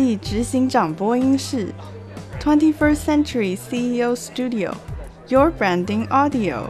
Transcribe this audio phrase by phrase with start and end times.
[0.00, 1.74] 世纪执行长播音室
[2.40, 6.68] ，Twenty First Century CEO Studio，Your Branding Audio。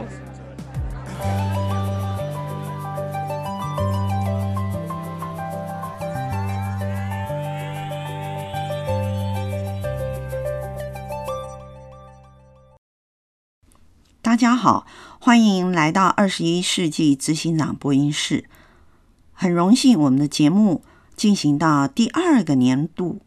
[14.21, 14.85] 大家好，
[15.21, 18.49] 欢迎来到二十一世纪执行长播音室。
[19.31, 20.83] 很荣幸，我们的节目
[21.21, 23.21] 进行到第二个年度，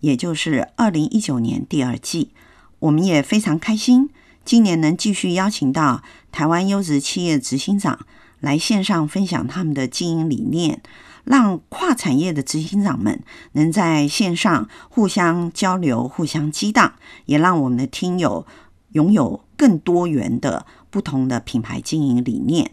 [0.00, 2.32] 也就是二零一九年第二季。
[2.80, 4.10] 我们也非常开心，
[4.44, 8.00] 今年能继续邀请到台湾优质企业执行长
[8.40, 10.82] 来线上分享他们的经营理念，
[11.22, 16.94] 让跨产业的执行长们能在线上互相交流、互相激荡，
[17.26, 18.44] 也让我们的听友
[18.90, 22.72] 拥有更多元的不同的品牌经营理念。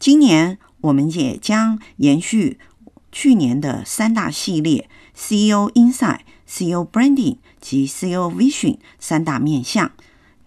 [0.00, 2.58] 今年我们也将延续
[3.14, 9.92] 去年的三大系列：CEO Insight、CEO Branding 及 CEO Vision 三大面向。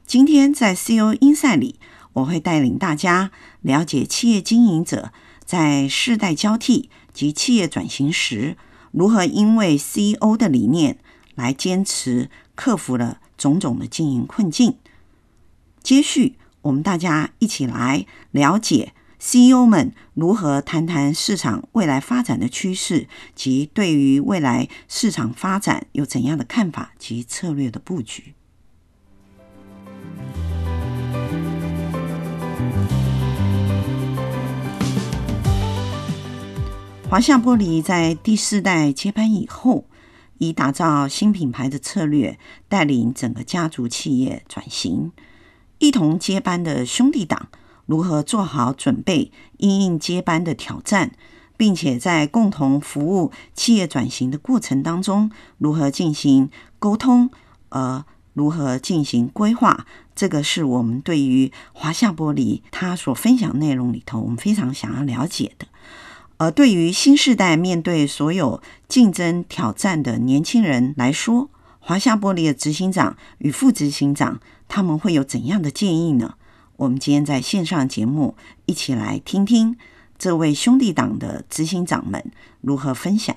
[0.05, 1.79] 今天在 CEO Insight 里，
[2.11, 5.13] 我会带领大家了解企业经营者
[5.45, 8.57] 在世代交替及企业转型时，
[8.91, 10.99] 如何因为 CEO 的理念
[11.35, 14.75] 来坚持克服了种种的经营困境。
[15.81, 28.35] 接续，我们大家一起来了解 CEO 们如何谈谈市场未来发展的趋势，及对于未来市场发展有怎样的看法及策略的布局。
[37.09, 39.85] 华夏玻璃在第四代接班以后，
[40.37, 42.37] 以打造新品牌的策略，
[42.67, 45.11] 带领整个家族企业转型。
[45.79, 47.49] 一同接班的兄弟党
[47.87, 51.13] 如何做好准备，因应接班的挑战，
[51.57, 57.31] 并且在共同服务企业转型的过程当中，如何进行沟通，
[57.69, 59.87] 呃，如何进行规划？
[60.13, 65.67] 这个是我们对于华夏玻璃他所分享内容里头，我们非常想要了解的。
[66.37, 71.49] 而对于新世代面对所有竞争挑战的年轻人来说，
[71.79, 74.39] 华夏玻璃的执行长与副执行长。
[74.69, 76.35] 他们会有怎样的建议呢？
[76.77, 78.35] 我们今天在线上节目
[78.67, 79.75] 一起来听听
[80.15, 83.35] 这位兄弟党的执行长们如何分享。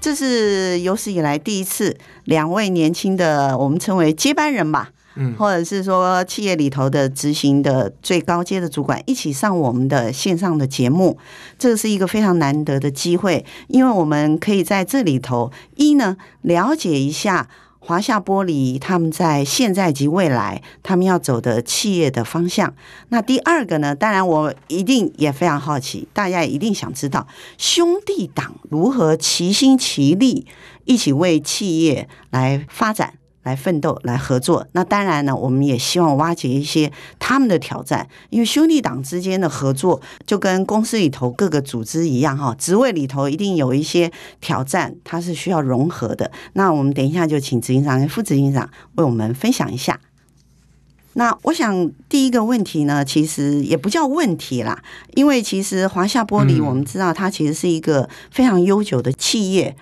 [0.00, 4.92] 这是有史以来第一次，两位年轻的我们称为接班人吧。
[5.16, 11.18] 嗯，或者是说企业里头的执行的最高阶的主管一起上我们的线上的节目，
[11.58, 22.74] 这是一个非常难得的机会，因为我们可以在这里头一呢了解一下华夏玻璃他们在现在及未来他们要走的企业的方向。
[23.10, 30.46] 那第二个呢，当然我一定也非常好奇，大家也一定想知道兄弟党如何齐心齐力
[30.84, 33.14] 一起为企业来发展。
[33.46, 34.66] 来奋斗，来合作。
[34.72, 36.90] 那当然呢，我们也希望挖掘一些
[37.20, 46.32] 他们的挑战，因为兄弟党之间的合作就跟公司里头各个组织一样哈，职位里头一定有一些挑战，它是需要融合的。
[46.54, 50.00] 那我们等一下就请执行长跟副执行长为我们分享一下。
[51.12, 54.82] 那我想第一个问题呢，其实也不叫问题啦，
[55.14, 59.76] 因为其实华夏玻璃我们知道它其实是一个非常悠久的企业。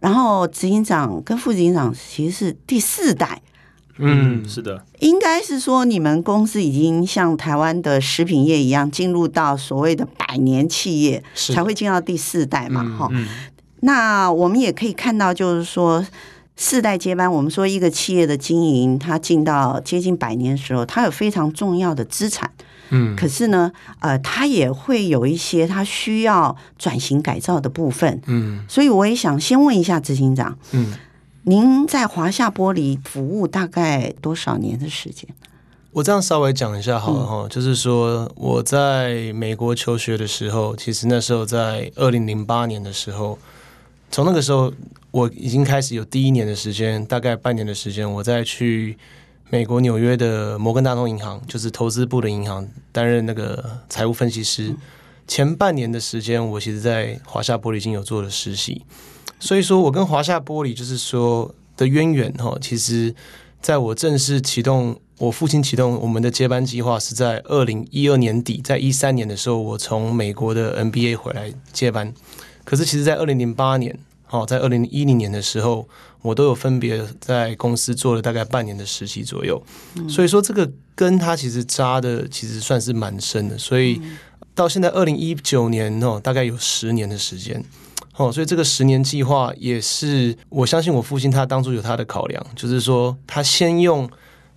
[0.00, 3.40] 然后执行长跟副执行长其实是第四代，
[3.98, 13.28] 嗯，是的，应该是说你们公司已经像台湾的食品业一样进入到所谓的百年企业，才会进到第四代嘛，哈、嗯嗯。
[13.80, 16.06] 那我们也可以看到，就是说
[16.56, 22.50] 四代接班，我们说一个企业的经营，它进到接近百年的时候，它有非常重要的资产。
[22.90, 23.70] 嗯，可是呢，
[24.00, 28.20] 呃，它也会有一些它需要转型改造的部分。
[28.26, 30.92] 嗯，所以我也想先问一下执行长，嗯，
[31.44, 35.28] 您在华夏玻璃服务大概多少年的时间？
[35.92, 43.38] 我这样稍微讲一下好了哈，嗯，就是说我在美国求学的时候，其实那时候在二零零八年的时候，
[44.10, 44.72] 从那个时候
[45.10, 48.98] 我已经开始有第一年的时间，大概半年的时间，我再去。
[49.52, 54.72] 美国纽约的摩根大通银行，就是投资部的银行，担任那个财务分析师。
[55.26, 58.84] 前半年的时间，我其实在华夏玻璃已经有做了实习，
[59.40, 62.56] 所以说我跟华夏玻璃就是说的渊源哈。
[62.60, 63.12] 其实，
[63.60, 72.14] 在我正式启动我父亲启动我们的接班计划是在二零一二年底，在一三年的时候，我从美国的 NBA 回来接班。
[72.64, 73.98] 可是，其实，在二零零八年
[74.32, 75.88] 好，在二零一零年的时候，
[76.22, 79.60] 我都有分别在公司做了大概半年的实习左右。
[80.08, 83.58] 所以说，这个根它其实扎的其实算是蛮深的。
[83.58, 84.00] 所以
[84.54, 87.60] 到现在二零一九年哦，大概有十年的时间。
[88.14, 94.08] 哦，所以这个十年计划也是我相信我父亲他当初有他的考量，就是说他先用。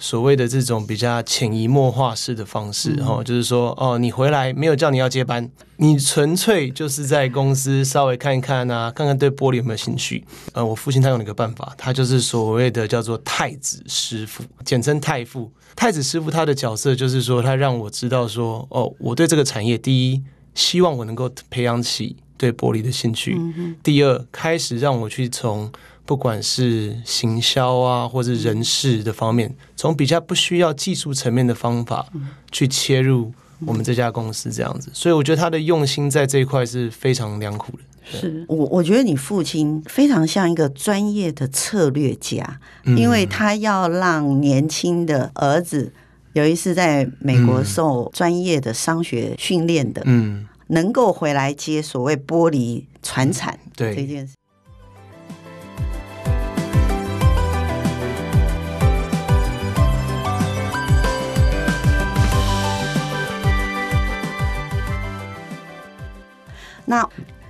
[0.03, 10.21] 所谓的这种比较潜移默化式的方式，哈、嗯，就是说，哦，你回来没有叫你要接班，你纯粹就是在公司稍微看一看啊，看看对玻璃有没有兴趣。
[10.51, 15.49] 呃，我父亲他用了一个办法，他就是所谓的叫做太子师傅，简称太傅。
[15.73, 20.21] 太子师傅他的角色就是说，他让我知道说，哦，我对这个产业，第一，
[20.53, 25.71] 希望我能够培养起对玻璃的兴趣；嗯、第二，开始让我去从。
[26.05, 32.05] 不管是行销啊，或者人事的方面，从比较不需要技术层面的方法
[32.51, 33.31] 去切入
[33.65, 37.83] 我们这家公司这样子，所以我觉得他的用心在这一块是非常良苦的。
[38.03, 45.93] 是我，我觉得你父亲非常像一个专业的策略家，因为他要让年轻的儿子
[46.33, 54.33] 有一次在美国受专业的商学训练的，嗯，能够回来接所谓玻璃传产这件事。
[66.85, 67.07] 那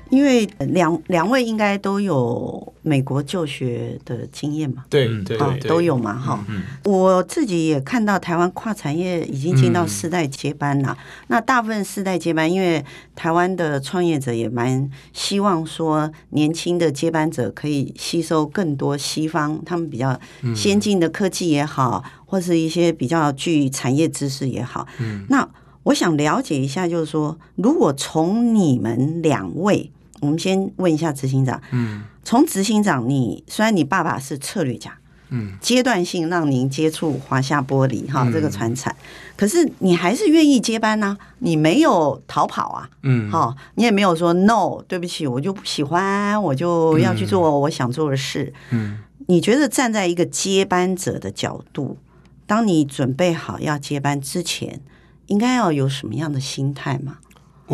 [0.10, 4.86] 因为两两位应该都有美国就学的经验嘛？
[4.90, 6.14] 对对，啊，都有嘛？
[6.14, 6.46] 哈，
[6.84, 10.96] 我自己也看到台湾跨产业已经进到世代接班了。
[11.28, 12.84] 那大部分世代接班，因为
[13.16, 20.20] 台湾的创业者也蛮希望说，年轻的接班者可以吸收更多西方他们比较
[20.56, 24.88] 先进的科技也好，或是一些比较具产业知识也好。
[25.00, 25.50] 嗯，那。
[25.84, 29.92] 我想了解一下，就是说，如果从你们两位，
[30.22, 34.98] 我们先问一下执行长，嗯，从执行长你，你虽然你爸爸是策略家，
[35.30, 38.96] 嗯，阶段性让您接触华夏玻璃哈、嗯、这个船产，
[39.36, 41.18] 可是你还是愿意接班呢、啊？
[41.40, 51.98] 你没有逃跑啊，嗯，好，你也没有说 no，对不起，我就不喜欢，我就要去做我想做的事，嗯，你觉得站在一个接班者的角度，
[52.46, 54.80] 当你准备好要接班之前，
[55.28, 57.18] 应该要有什么样的心态吗？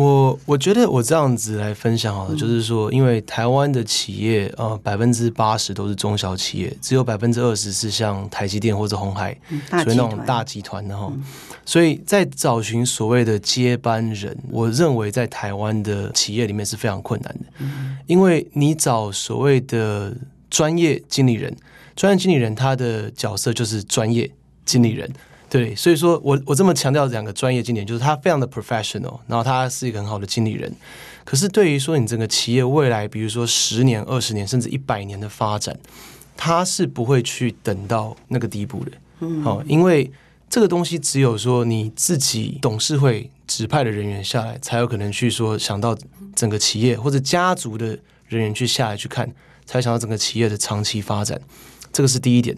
[0.00, 11.12] 我我觉得我这样子来分享好了，嗯、就是说，因为台湾的企业呃百分之八十都是中小企业，只有百分之二十是像台积电或者鸿海，嗯、所以那种大集团的哈。
[11.14, 11.22] 嗯、
[11.66, 20.16] 所以在找寻所谓的接班人，我认为在台湾的企业里面是非常困难的，嗯、因为你找所谓的
[20.48, 21.54] 专业经理人，
[21.94, 24.30] 专业经理人他的角色就是专业
[24.64, 25.10] 经理人。
[25.50, 30.72] 嗯对，所以说我我这么强调两个专业经典，就是他非常的 professional，然后他是一个很好的经理人。
[31.24, 35.76] 可是对于说你整个企业未来，比如说十年、二十年甚至一百年的发展，
[36.36, 38.92] 他是不会去等到那个地步的。
[39.20, 40.10] 嗯，好，因为
[40.48, 45.96] 这个东西只有说你自己董事会指派的人员下来，才有可能去说想到
[46.34, 49.28] 整个企业或者家族的人员去下来去看，
[49.66, 51.40] 才想到整个企业的长期发展。
[51.92, 52.56] 这个是第一点。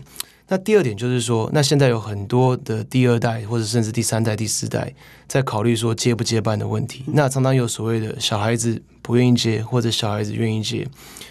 [0.52, 4.92] 那第二点就是说，那现在有很多的第二代或者甚至第三代、第四代
[5.26, 7.04] 在考虑说接不接班的问题。
[7.06, 10.86] 那常常有所谓的小孩子不愿意接，或者小孩子愿意接。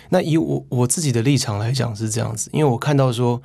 [0.10, 3.40] 那以我我自己的立场来讲是这样子，因为我看到说，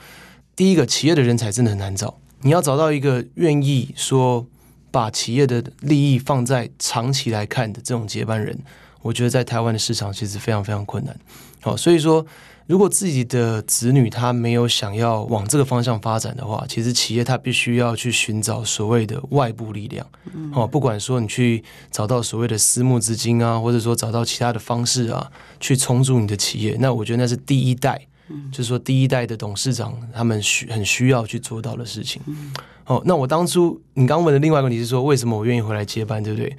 [0.57, 4.47] 第一个企业的人才真的很难找，你要找到一个愿意说
[4.91, 8.59] 把企业的利益放在长期来看的这种接班人，
[9.03, 11.15] 我觉得在台湾的市场其实非常非常困难。
[11.61, 12.25] 好，所以说。
[12.67, 20.05] 如果自己的子女他没有想要往这个方向发展的话，其实企业他必须要去寻找所谓的外部力量，
[20.53, 25.31] 哦，不管说你去找到所谓的私募资金啊，或者说找到其他的方式啊，
[25.61, 28.05] 去重组你的企业，那我觉得那是第一代，
[28.51, 32.21] 就是说第一代的董事长他们需很需要去做到的事情。
[32.87, 36.57] 哦，那我当初你刚问的另外一个问题是说，为什么我愿意回来接班，对不对？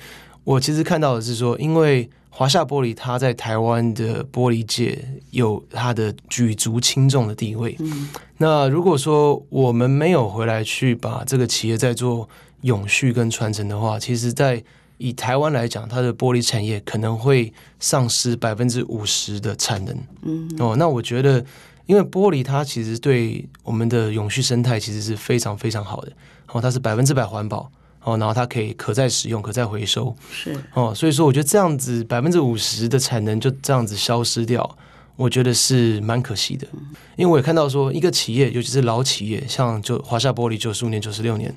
[0.47, 2.09] 我其实看到的是说，因为。
[2.29, 7.75] 华夏玻璃，它在台湾的玻璃界有它的举足轻重的地位。
[7.79, 12.29] 嗯、那如果说我们没有回来去把这个企业在做
[12.61, 14.63] 永续跟传承的话，其实，在
[14.99, 19.97] 以台湾来讲，它的玻璃产业可能会丧失百分之五十的产能。
[20.21, 21.43] 嗯，哦，那我觉得，
[21.87, 26.11] 因为玻璃它其实对我们的永续生态其实是非常非常好的。
[26.51, 27.71] 哦，它是百分之百环保。
[28.03, 34.77] 哦，然后它可以可再使用、可再回收，是哦，所以说我觉得这样子百分之五十的产能就这样子消失掉，
[35.15, 36.67] 我觉得是蛮可惜的。
[37.15, 41.53] 因为我也看到说，一个企业，尤其是老企业，像就华夏玻璃九十五年、九十六年，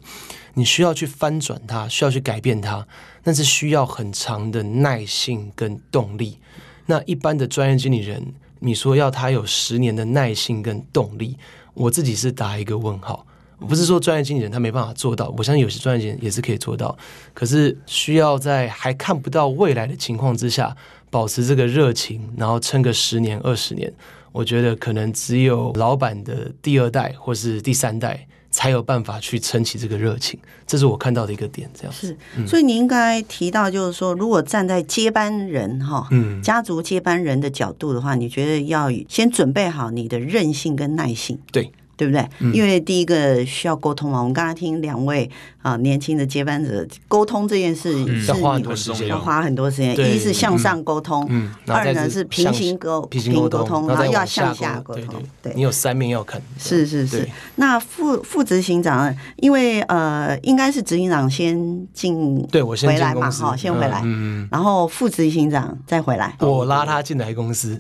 [0.55, 2.87] 你需要去翻转它，需要去改变它，
[3.25, 6.39] 那是需要很长的耐性跟动力。
[6.87, 11.37] 那一般的专业经理人，你说要他有十年的耐性跟动力，
[11.75, 13.25] 我自己是打一个问号。
[13.61, 16.97] 我不是说专业经纪人他没办法做到，我相信有些专业经理人也是可以做到，
[17.35, 20.75] 可是需要在还看不到未来的情况之下，
[21.11, 23.93] 保持这个热情，然后撑个十年二十年，
[24.33, 31.71] 我觉得可能只有老板的第二代或是第三代才有办法去撑起这个热情，这是我看到的一个点。
[31.75, 41.71] 这样是，所以你应该提到，就是说，如果站在接班人哈，嗯，家族接班人的角度的话，你觉得要先准备好你的韧性跟耐性，对。
[42.01, 42.27] 对不对？
[42.55, 44.21] 因为第一个需要沟通嘛。
[44.21, 45.31] 我们刚才听两位
[45.61, 47.93] 啊年轻的接班者沟通这件事，
[48.27, 49.95] 要花很多时间，要花很多时间。
[49.95, 51.29] 一是向上沟通，
[51.67, 55.23] 二呢是平行沟平行沟通，然后又要向下沟通。
[55.43, 56.41] 对，你有三面要看。
[56.59, 57.29] 是是是。
[57.57, 64.03] 那副副执行长，因为呃，应该是执行长先进，对我先回来嘛，哈，先回来，
[64.51, 67.79] 然后副执行长再回来，我拉他进来公司。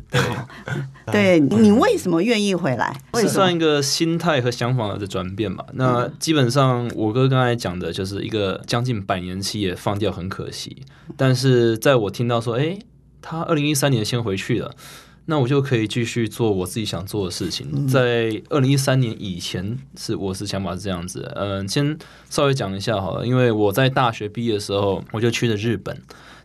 [1.10, 2.94] 对， 你为什么愿意回来？
[3.14, 5.64] 是算一个心态和想法的转变嘛？
[5.74, 10.78] 那基本上，我哥刚才讲的就是一个将近百年企业放掉很可惜。
[11.16, 12.76] 但是在我听到说，哎，
[13.22, 14.74] 他二零一三年先回去了，
[15.26, 17.86] 那我就可以继续做我自己想做的事情。
[17.86, 21.30] 在二零一三年以前，是我是想法是这样子。
[21.36, 21.96] 嗯，先
[22.28, 25.96] 稍微讲一下好了，因为我在大学毕业的时候，我就去了日本。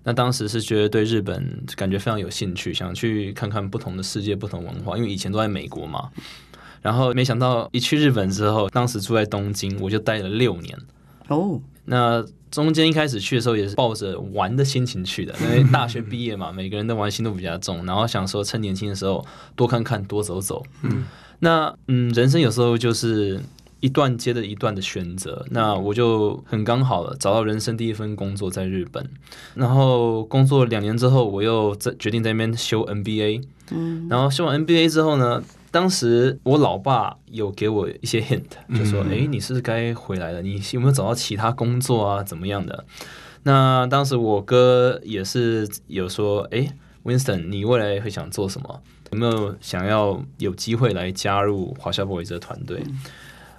[0.08, 6.12] 那当时是觉得对日本感觉非常有兴趣，想去看看不同的世界、不同文化，因为以前都在美国嘛。
[6.86, 10.78] 然后没想到一去日本之后，当时住在东京，我就待了六年。
[11.30, 19.26] 哦，那中间一开始去的时候也是抱着玩的心情去的，因为大学毕业嘛，每个人的玩心都比较重，然后想说趁年轻的时候
[19.56, 20.64] 多看看、多走走。
[20.84, 21.06] 嗯，
[21.40, 23.42] 那嗯，人生有时候就是。
[23.82, 29.08] 一段接着一段的选择，那我就很刚好了，找到人生第一份工作在日本，
[29.54, 35.44] 然后工作两年之后，我又在决定在那边修 NBA 嗯，然后修完 NBA 之后呢，
[35.76, 40.42] 当时我老爸有给我一些 hint，就说，哎、嗯，你是不是该回来了？
[40.42, 42.24] 你有没有找到其他工作啊？
[42.24, 42.86] 怎么样的？
[43.44, 48.82] 那当时我哥也是有说，哎，Winston，你未来会想做什么？
[49.12, 52.82] 有没有想要有机会来加入华夏博维这个团队？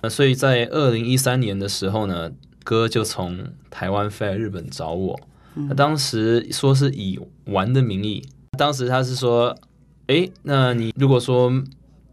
[0.02, 2.30] 嗯所以在二零一三年的时候呢，
[2.64, 5.20] 哥就从台湾飞来日本找我。
[5.54, 9.54] 那当时说是以玩的名义，当时他是说
[10.08, 11.52] ：“诶，那你如果说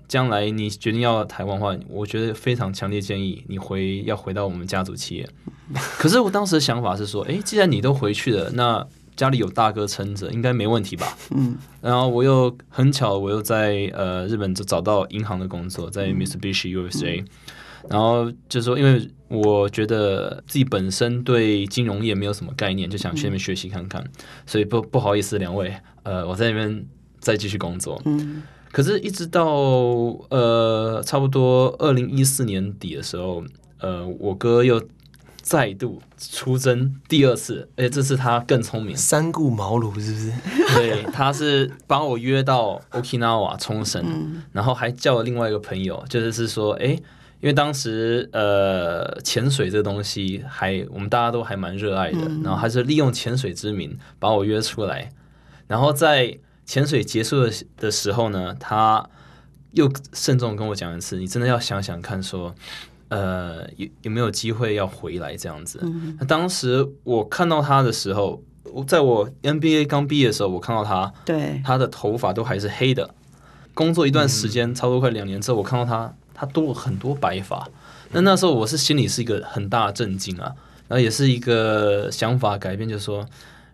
[0.08, 5.28] 将来你决定要台湾的话，我觉得非常强烈建议你回要回到我们家族企业。”
[5.98, 11.58] 可是我当时的想法是说：“诶，既然你都回去了，那家里有大哥撑着，应该没问题吧？”嗯。
[11.82, 17.26] 然后我又很巧，我又在呃日本就找到银行的工作，在 Mitsubishi USA。
[17.90, 24.02] 然后就是说，因为我觉得自己本身对金融业没有什么概念，就想去那边学习看看，
[24.46, 26.86] 所以不不好意思，两位，呃，我在那边
[27.20, 28.02] 再继续工作。
[28.06, 28.42] 嗯，
[28.74, 29.46] 可是，一直到
[30.30, 33.44] 呃差不多二零一四年底的时候，
[33.78, 34.82] 呃，我哥又
[35.42, 40.34] 再度出征第二次，而且这次他更聪明，三顾茅庐是不是？
[40.76, 47.00] 对，他是把我约到 Okinawa 冲绳，然后还叫了另外一个朋友，就是是说，哎。
[47.44, 55.12] 因为当时呃潜水这个东西还我们大家都还蛮热爱的，然后还是利用潜水之名把我约出来，
[55.68, 59.08] 然后在潜水结束的的时候呢，他
[59.72, 62.54] 又慎重跟我讲一次，你真的要想想看说，
[63.10, 65.80] 呃有有没有机会要回来这样子。
[66.20, 68.42] 那当时我看到他的时候，
[68.72, 73.14] 我在我 NBA 刚毕业的时候，我看到他，对，他的头发都还是黑的。
[73.74, 76.14] 工作一段时间，差不多快两年之后，我看到他。
[76.36, 77.70] 他多了很多白发，
[78.12, 80.52] 那那时候我是心里是一个很大的震惊啊，
[80.88, 83.24] 然后也是一个想法改变，就是说，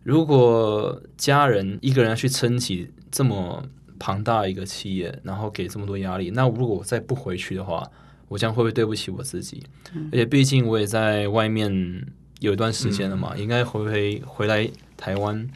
[0.04, 3.64] 如果家人一个人要去撑起这么
[4.00, 7.86] 庞大一个企业，然后给这么多压力，那如果我再不回去的话，
[8.28, 9.64] 我将会不会对不起我自己？
[10.12, 12.06] 而且毕竟我也在外面
[12.40, 15.48] 有一段时间了嘛，应该回回回来台湾？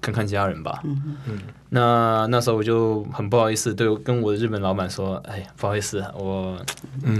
[0.00, 0.82] 看看家人吧。
[0.84, 1.38] 嗯嗯，
[1.70, 6.62] 那那时候我就很不好意思，对跟我的日本老板说：“哎，不好意思，我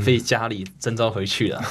[0.04, 1.62] 被家里征召回去了，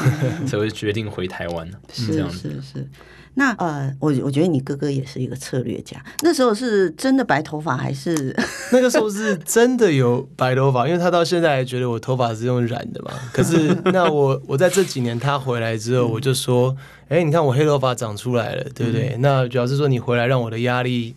[0.42, 2.50] 嗯、 所以我就决定回台湾。”是这样子。
[2.50, 2.90] 是是。
[3.36, 5.98] 那呃，我我觉得你哥哥也是一个策略家。
[6.22, 8.36] 那时候是真的白头发还是？
[8.72, 13.12] 那个时候是真的有白头发，因为他到现在还觉得我头发是用染的嘛。
[13.32, 16.76] 可是 那我我在这几年他回来之后，我就说。
[17.10, 19.10] 哎、欸，你看我黑头发长出来了，对不对？
[19.10, 21.14] 嗯、那主要是说你回来让我的压力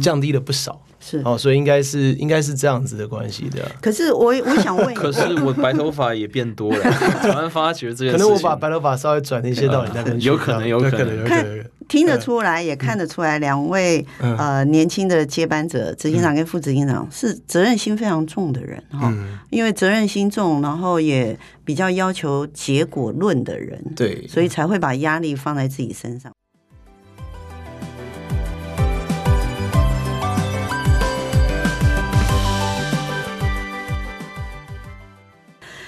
[0.00, 3.58] 降低了不少，嗯、是哦，所以应该是应该是这样子的关系的。
[3.80, 6.82] 可是我我想问， 可是我白头发也变多了，
[7.22, 11.26] 突然发觉这件事情，可能我把白头发稍微转一些到你那边去，有可能，有可能，有可能。
[11.26, 11.59] 看
[11.90, 19.12] 听得出来，也看得出来，两位呃年轻的接班者，执行长跟副执行长是责任心非常重的人哈。
[19.50, 26.32] 因为责任心重，然后也比较要求结果论的人，对，所以才会把压力放在自己身上。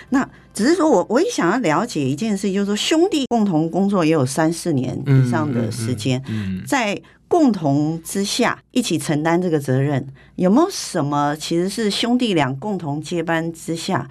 [0.08, 6.22] 那只是说我我也想要了解一件事，就是说兄弟共同工作也有三四年以上的时间，
[6.66, 10.06] 在共同之下一起承担这个责任，
[10.36, 14.08] 有没有什么其实是兄弟俩共同接班之下，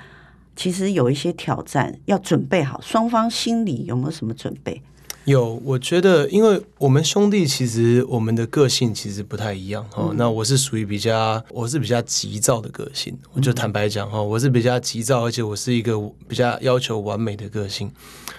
[0.55, 4.81] 其实有一些挑战要准备好，双方心里有没有什么准备？
[5.25, 10.12] 有，我觉得，因为我们兄弟其实我们的个性其实不太一样哈。
[10.16, 15.96] 那我是属于比较，我是比较急躁的个性，我就坦白讲哈，我是比较急躁，而且我是一个
[16.28, 17.92] 比较要求完美的个性，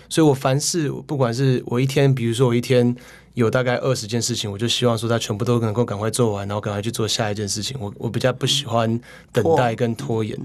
[0.08, 2.94] 所以我凡事不管是我一天，比如说我一天
[3.34, 7.76] 有大概二十件事情，我就希望说他全部都能够赶快做完，然后赶快去做下一件事情。
[7.80, 9.00] 我我比较不喜欢
[9.32, 10.36] 等待跟拖延。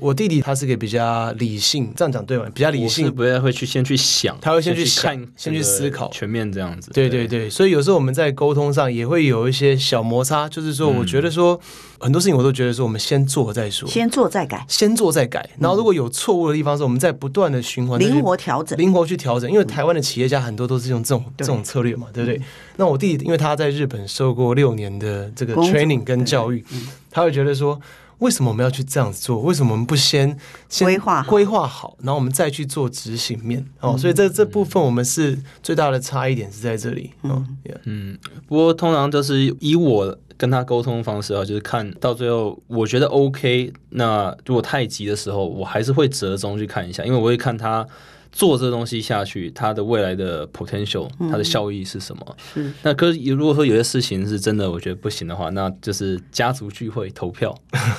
[0.00, 2.46] 我弟弟他是个比较理性，这样讲对吗？
[2.54, 6.90] 比较理性，不太会去先去想，他会先去看，先去，思考，全面这样子。
[6.92, 15.48] 对对对，所以有时候我们在沟通上也会有一些小摩擦，就是说，我觉得说、嗯、很多事情我都觉得说，我们先做再说，先做再改，先做再改。
[15.58, 19.50] 然后如果有错误的地方，是我们在不断的循环，灵活调整，灵活去调整。
[19.50, 22.40] 因为台湾的企业家很多都是用这种这种策略嘛，对不对？
[22.76, 26.64] 那我弟弟因为他在日本受过六年的这个 training 跟教育，
[27.10, 27.78] 他会觉得说。
[28.22, 29.40] 为什么我们要去这样子做？
[29.42, 30.36] 为什么我们不先
[30.78, 33.66] 规划规划好，然后我们再去做执行面？
[33.80, 37.10] 哦，所以这这部分我们是最大的差异点是在这里。
[37.22, 47.86] 嗯嗯，不过通常就是以我跟他沟通方式啊，就是看到最后我觉得 OK，那如果太急的时候，我还是会折中去看一下，因为我会看他。
[48.32, 52.36] 做这个东西下去，它的未来的 potential，它的效益是什么？
[52.56, 52.72] 嗯、是。
[52.82, 57.54] 那可是如果说有些事情是真的，我觉得不行的话，那就是家族聚会投票。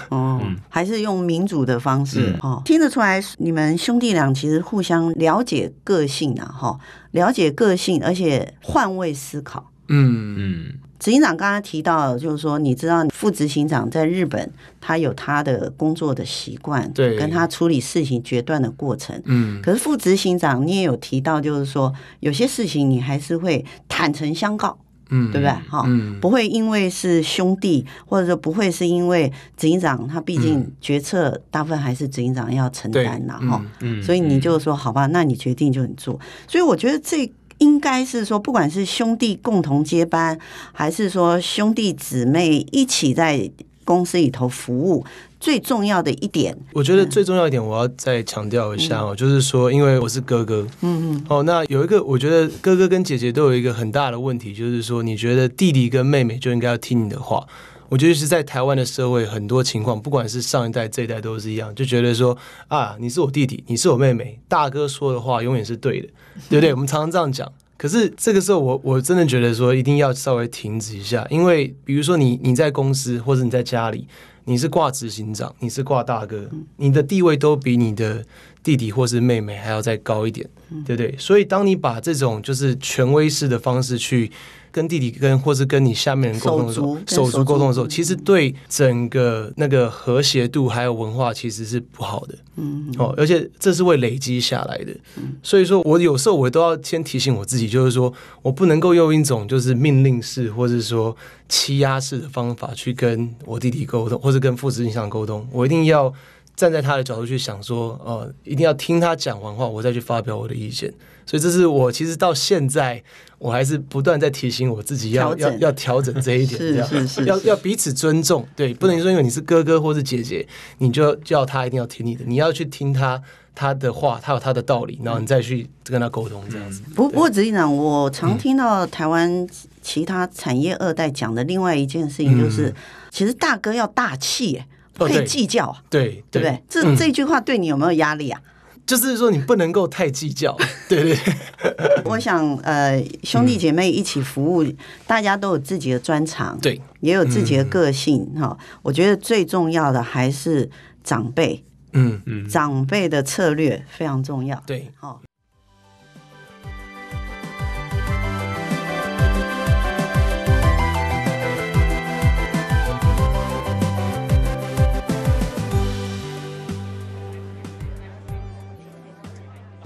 [0.09, 2.31] 哦， 嗯、还是用民主的方式。
[2.33, 6.79] 嗯、哦，听得出来，你们兄弟俩其实互相了解个性啊，哈，
[7.11, 9.71] 了解个性，而且换位思考。
[9.87, 10.73] 嗯嗯。
[11.03, 19.21] 执行长刚刚提到，就是说，你知道副执行长在日本，他有他的工作的习惯，对，跟他处理事情决断的过程。
[19.25, 24.77] 嗯，可是副执行长你也有提到，就是说，有些事情你还是会坦诚相告，
[25.09, 25.51] 嗯，对不对？
[25.69, 36.17] 哈，嗯，不会因为是兄弟，或者说不会是因为执行长，他毕竟决策大部分还是执行长要承担呐，哈，嗯，所以你就说好吧，那你决定就你做。
[36.47, 37.29] 所以我觉得这。
[37.59, 40.37] 应该是说，不管是兄弟共同接班，
[40.71, 43.49] 还是说兄弟姊妹一起在
[43.85, 45.05] 公司里头服务，
[45.39, 57.45] 最重要的一点，我觉得最重要一点，我要再强调一下哦，嗯、就是说，因为我是哥哥，嗯嗯，哦，那有一个，我觉得哥哥跟姐姐都有一个很大的问题，就是说，你觉得弟弟跟妹妹就应该要听你的话。
[57.93, 62.35] 我觉得是在台湾的社会，很多情况，不管是上一代、这一代都是一样，就觉得说
[62.67, 66.07] 啊，你是我弟弟，你是我妹妹，大哥说的话永远是对的，
[66.49, 66.73] 对不对？
[66.73, 67.53] 我们常常这样讲。
[67.77, 74.07] 可是这个时候我，我真的觉得说，一定要稍微停止一下，因为比如说你你在公司或者你在家里，
[74.45, 78.25] 你是挂执行长，你是挂大哥，你的地位都比你的
[78.63, 80.49] 弟弟或是妹妹还要再高一点，
[80.83, 81.15] 对不对？
[81.19, 84.31] 所以当你把这种就是权威式的方式去。
[84.73, 92.35] 跟弟弟跟或是跟你下面人沟通的时候，手足沟通的时候，其实对整个那个和谐度还有文化其实是不好的。
[92.55, 94.91] 嗯，哦，而且这是会累积下来的。
[95.17, 101.15] 嗯，所以说我有时候我都要先提醒我自己，就是说我不能够用一种就是命令式或者说
[101.47, 105.47] 欺压式的方法去跟我弟弟沟通，或者跟父子印象沟通。
[105.51, 106.11] 我一定要
[106.55, 110.93] 站在他的角度去想说，呃，一定要听他讲完话，我再去发表我的意见。
[111.25, 113.01] 所以这是我其实到现在，
[113.39, 117.25] 我还是不断在提醒我自己要要要调整这一点，这样。
[117.25, 120.45] 要要彼此尊重，对，不能说因为你是哥哥或是姐姐，
[120.79, 123.21] 你就叫他一定要听你的，你要去听他
[123.55, 126.81] 他的话，他有他的道理，然后你再去跟他沟通这样子。
[126.93, 129.47] 不不过执行长，我常听到台湾
[129.81, 132.73] 其他产业二代讲的另外一件事情，就是
[133.09, 136.63] 其实大哥要大气，不可以计较，对对不对？
[136.69, 138.41] 这这句话对你有没有压力啊？
[138.85, 140.57] 就是说，你不能够太计较，
[140.89, 141.17] 对 对。
[142.03, 144.75] 我想，呃，兄弟姐妹一起服务，嗯、
[145.07, 148.57] 大家都有自己的专长，对，也有自己的个性，哈、嗯。
[148.81, 150.69] 我觉得最重要的还是
[151.01, 155.21] 长辈，嗯嗯，长辈的策略非常重要，对，好。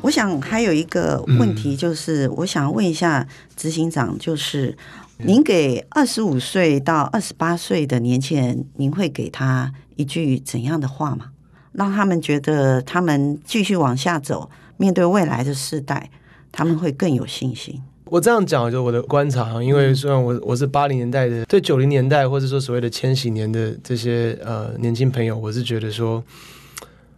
[0.07, 4.73] 我想还有一个问题，就是我想问一下执行长，就是
[5.17, 11.25] 您给二十五岁到二十八岁的年轻人，您会给他一句怎样的话吗？
[11.73, 16.09] 让他们觉得他们继续往下走，面对未来的世代，
[16.53, 17.81] 他们会更有信心。
[18.05, 26.23] 我这样讲就我的观察，因为虽然我我是八零年代的，对九零年代或者说所谓的千禧年的这些呃年轻朋友，我是觉得说，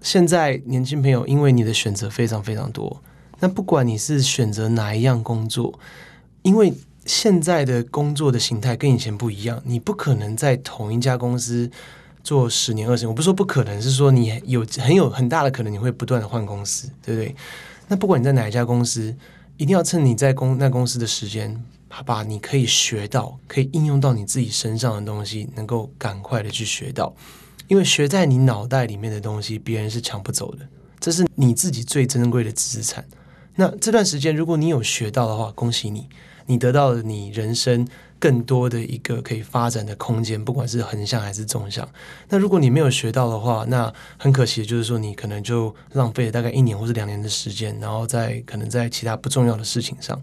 [0.02, 3.02] 现在年轻朋友因为你的选择非常非常多，
[3.40, 5.78] 那不管你是选择哪一样工作，
[6.42, 6.74] 因为
[7.06, 11.70] 现在的工作的形态跟以前不一样，你不可能在同一家公司
[12.24, 13.10] 做十年二十年。
[13.10, 17.36] 我不是说不可能，是说你有很有很大的可能你会不断的换公司，对不对？
[17.88, 19.16] 那不管你在哪一家公司。
[19.58, 21.62] 一定要趁你在公那公司的时间，
[22.06, 27.14] 把你可以学到、可以应用到你自己身上的东西，能够赶快的去学到。
[27.70, 30.68] 因为学在你脑袋里面的东西，别人是抢不走的，
[31.00, 33.06] 这是你自己最珍贵的资产。
[33.56, 36.10] 那这段时间，如果你有学到的话，恭喜你，
[36.48, 37.88] 你得到了你人生。
[38.20, 41.88] 更多的一个可以发展的空间，不管是横向还是纵向。
[42.28, 50.22] 那如果你没有学到的话，那很可惜就是说，你可能就浪费了大概一年或是两年的时间，然后在可能在其他不重要的事情上。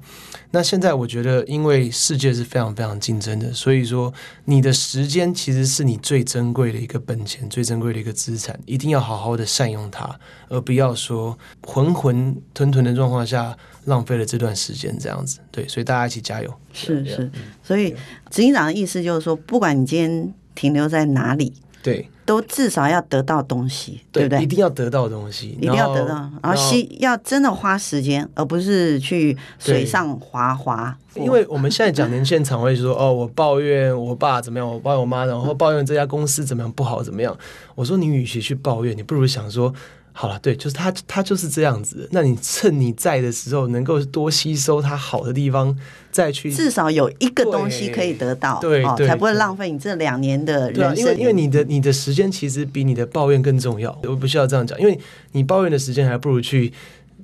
[0.51, 4.13] 那现在我觉得，因为世界是非常非常竞争的，所以说
[4.45, 13.57] 你的时间其实是你最珍贵的一个本钱，最珍贵的一个资产，一定要好好的善用它，而不要说浑浑沌沌的状况下。
[13.87, 16.53] 浪费了这段时间，这样子，对，所以大家一起加油。
[16.73, 17.31] 是是，
[17.63, 17.91] 所以
[18.31, 24.43] 执行长的意思就是说，不管你今天停留在哪里，对，都至少要得到东西，对不对？
[24.43, 30.97] 一定要得到东西，一定要得到，然后需要真的花时间，而不是去水上滑滑。
[31.15, 37.35] 因为我们现在讲年轻人常会说， 哦，我抱怨我爸怎么样，我抱怨我妈，然后抱怨这家公司怎么样不好怎么样。
[37.75, 39.73] 我说你与其去抱怨，你不如想说。
[40.19, 42.09] 好了，对，就是他，他就是这样子。
[42.11, 45.77] 那你趁你在的时候，能够多吸收他好的地方，
[46.11, 51.05] 再去至少有一个东西可以得到，对，才不会浪费你这两年的人生。
[51.05, 53.95] 因为因为你的你的时间其实比你的抱怨更重要。
[54.05, 54.99] 我不需要这样讲，因为
[55.33, 56.73] 你抱怨的时间还不如去。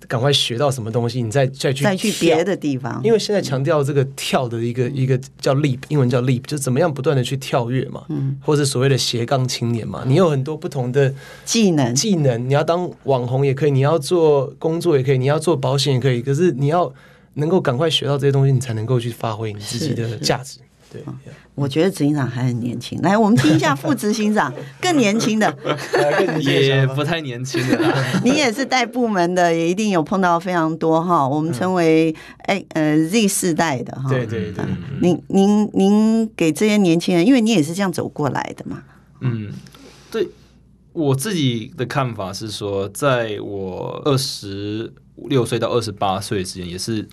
[0.08, 3.00] 赶快学到什么东西，你再再去再去别的地方。
[3.04, 10.04] 因为现在强调这个跳的一个、嗯、一个叫 leap，英文叫 leap，就怎么样不断的去跳跃嘛，嗯，或者所谓的斜杠青年嘛。
[10.06, 11.12] 你有很多不同的
[11.44, 16.20] 技能，技能你要当网红也可以，你要做工作也可以，你要做保险也可以。
[16.20, 16.92] 可是你要
[17.34, 20.58] 能够赶快学到这些东西，你才能够去发挥你自己的价值。
[20.92, 21.02] 对，
[21.54, 23.00] 我觉得执行长还很年轻。
[23.00, 25.56] 来，我们听一下副执行长更年轻的，
[26.38, 27.94] 也不太年轻的。
[28.22, 31.26] 你也是带部门的，也一定有碰到非常多哈。
[31.26, 34.10] 我们称为哎呃 Z 世代的哈。
[34.10, 34.62] 对对对。
[35.00, 38.82] 您您您给这些年轻人，因为你也是这样走过来的嘛。
[39.20, 39.50] 嗯，
[40.10, 40.28] 对
[40.92, 44.92] 我自己的看法是说，在我二十
[45.28, 47.08] 六岁到二十八岁之间，也是。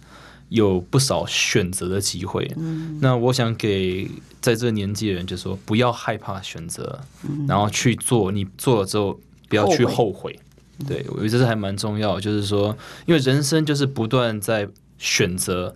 [0.50, 4.10] 有不少选择的机会，嗯，那我想给
[4.42, 10.12] 在这个年纪的人，就是说不要害怕选择，嗯，然后去做，你做了之后不要去后悔。
[10.12, 10.40] 后悔。
[10.88, 14.66] 对，我觉得这是还蛮重要，就是说，因为人生就是不断在
[14.98, 15.74] 选择，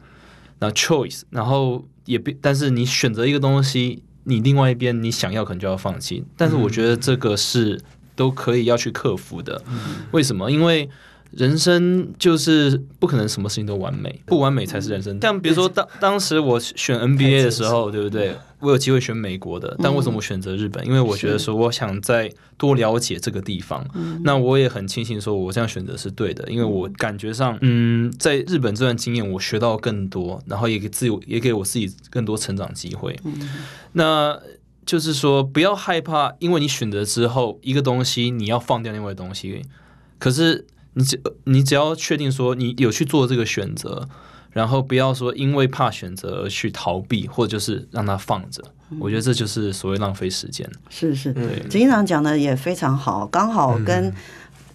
[0.59, 7.81] 然后 choice，然后也不，但是你选择一个东西，你另外一边你想要可能就要放弃，但是我觉得这个是
[8.15, 9.61] 都可以要去克服的。
[9.67, 9.77] 嗯，
[10.11, 10.49] 为什么？
[10.49, 10.89] 因为
[11.35, 15.19] 人生就是不可能什么事情都完美，不完美才是人生。
[15.21, 18.35] 像比如说当当时我选 NBA 的时候，对不对？
[18.59, 20.85] 我有机会选美国的，但为什么我选择日本？
[20.85, 23.85] 因为我觉得说我想再多了解这个地方。
[24.23, 33.19] 那我也很庆幸说我这样选择是对的，因为我感觉上，嗯，在日本这段经验我学到更多，然后也给自由也给我自己更多成长机会。
[33.93, 34.39] 那
[34.85, 39.63] 就是说不要害怕，因为你选择之后一个东西你要放掉另外东西，
[40.19, 40.67] 可是。
[40.93, 44.07] 你只你只要确定说你有去做这个选择，
[44.51, 48.63] 然后不要说因为怕选择而去逃避，或者就是让它放着。
[48.99, 50.69] 我觉得这就是所谓浪费时间。
[50.89, 51.33] 是是，
[51.67, 54.05] 执行长讲的也非常好，刚好跟、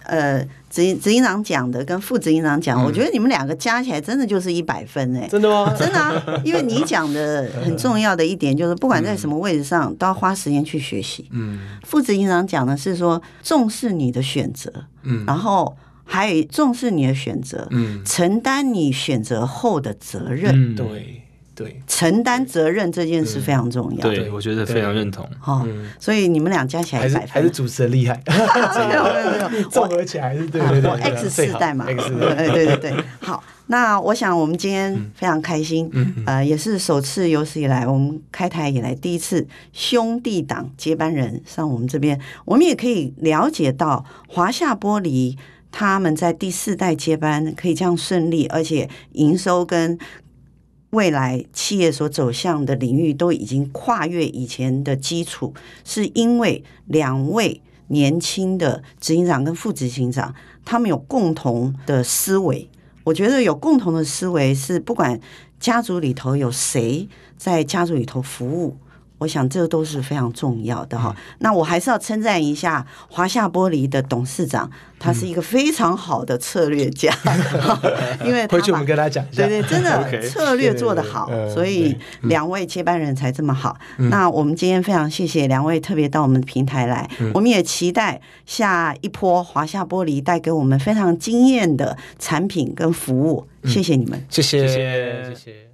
[0.03, 5.73] 嗯、呃执执行长讲的跟副执行长讲、嗯，我觉得你们两个加起来真的就是一百分哎，真的吗？
[5.79, 11.29] 真的啊，因为你讲的很重要的一点就是，不管在什么位置上，都要花时间去学习。
[11.31, 14.69] 嗯，副执行长讲的是说重视你的选择，
[15.03, 15.77] 嗯，然后。
[16.11, 21.21] 还有重视你的选择，嗯，承担你选择后的责任，嗯、对
[21.53, 24.31] 对，承担责任这件事非常重要，对，对。
[24.31, 45.35] 我觉得非常认同，哈、嗯，所以你们俩加起来一百分，还是主持人厉害，没有没有没有， 综合起来还是对对对，我 X 世代嘛， 对对对对，好，那我想我们今天非常开心，嗯，呃，也是首次有史以来我们开台以来第一次兄弟党接班人上我们这边，我们也可以了解到华夏玻璃。
[45.71, 49.97] 他们在第四代接班可以这样顺利，而且营收跟
[50.89, 55.53] 未来企业所走向的领域都已经跨越以前的基础，
[55.85, 60.33] 是因为两位年轻的执行长跟副执行长，
[60.65, 62.67] 他们有共同的思维。
[63.03, 65.19] 我觉得有共同的思维是，不管
[65.59, 68.75] 家族里头有谁在家族里头服务。
[69.19, 71.15] 我想这都是非常重要的哈。
[71.39, 77.13] 那我还是要称赞一下华夏玻璃的董事长，他是一个非常好的策略家，
[78.25, 83.77] 因为回去我们跟他讲一下，对对，真的 策略做得好，所以两位接班人才这么好。
[83.97, 93.47] 那我们今天非常谢谢两位特别到我们的平台来，我们也期待下一波华夏玻璃带给我们非常惊艳的产品跟服务。
[93.65, 94.65] 谢谢你们，谢谢。
[94.65, 95.68] 谢谢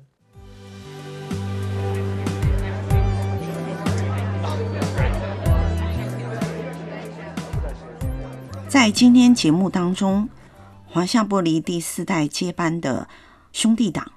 [8.75, 10.27] 在今天节目当中，
[10.85, 13.07] 华夏玻璃第四代接班的
[13.53, 14.11] 兄弟党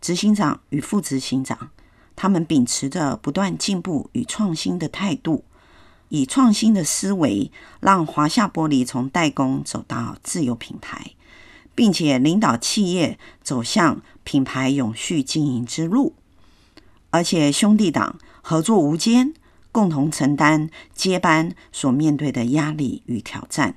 [0.00, 1.70] 执行长与副执行长，
[2.14, 5.42] 他们秉持着不断进步与创新的态度，
[6.08, 11.14] 以创新的思维，让华夏玻璃从代工走到自有品牌，
[11.74, 16.14] 并且领导企业走向品牌永续经营之路。
[17.10, 19.34] 而且兄弟党合作无间。
[19.70, 23.76] 共同承担接班所面对的压力与挑战。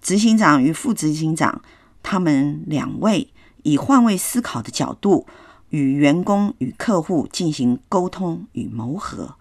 [0.00, 1.62] 执行长与副执行长，
[2.02, 3.28] 他们两位
[3.62, 5.26] 以换位思考的角度，
[5.70, 9.36] 与员工与客户进行沟通与谋合，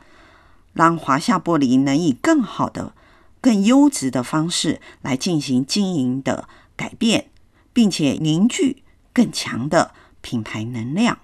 [0.74, 2.94] 让华夏玻璃能以更好的、
[3.42, 7.32] 更优质的方式来进行经营的改变，
[7.74, 11.18] 并且凝聚更强的品牌能量。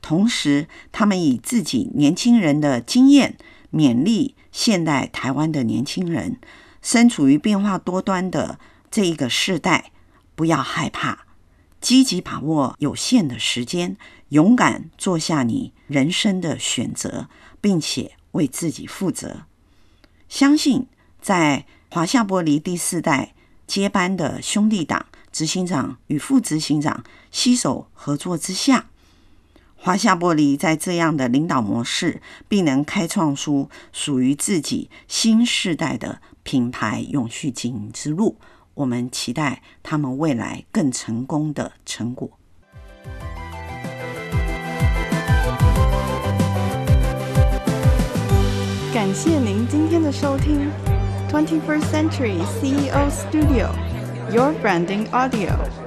[0.00, 3.36] 同时，他们以自己年轻人的经验。
[3.74, 6.38] 勉励现代台湾的年轻人，
[6.80, 9.90] 身处于变化多端的这一个世代，
[10.36, 11.26] 不要害怕，
[11.80, 13.96] 积极把握有限的时间，
[14.28, 17.28] 勇敢做下你人生的选择，
[17.60, 19.42] 并且为自己负责。
[20.28, 20.86] 相信
[21.20, 23.34] 在华夏玻璃第四代
[23.66, 28.86] 接班的兄弟党执行长与副执行长携手合作之下。
[29.84, 38.38] 华夏玻璃在这样的领导模式，并能开创出属于自己新世代的品牌永续经营之路。
[38.72, 42.30] 我们期待他们未来更成功的成果。
[48.94, 50.70] 感谢您今天的收听
[51.30, 55.83] ，Twenty First Century CEO Studio，Your Branding Audio。